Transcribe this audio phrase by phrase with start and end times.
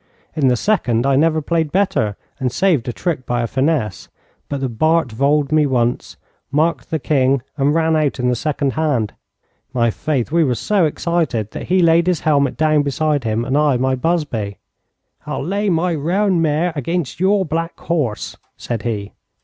[0.35, 4.09] In the second, I never played better and saved a trick by a finesse,
[4.49, 6.17] but the Bart voled me once,
[6.51, 9.13] marked the king, and ran out in the second hand.
[9.73, 13.55] My faith, we were so excited that he laid his helmet down beside him and
[13.55, 14.57] I my busby.
[15.27, 19.13] 'I'll lay my roan mare against your black horse,' said he.